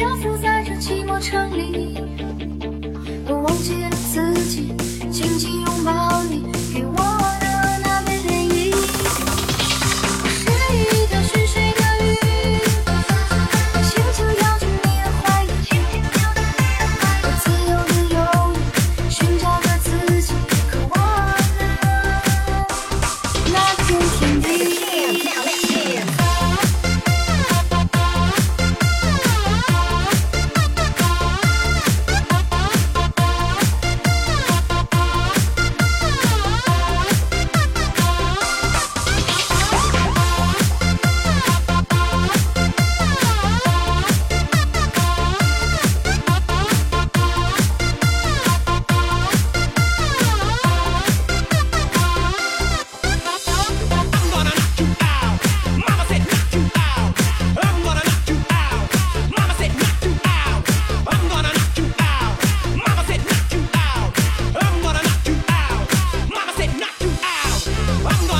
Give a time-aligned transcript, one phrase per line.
[0.00, 2.29] 漂浮在这寂寞城里。
[68.02, 68.39] Cuando